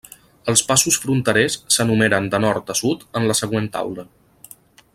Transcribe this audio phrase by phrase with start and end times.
[0.51, 4.07] Els passos fronterers s'enumeren de nord a sud en la següent taula.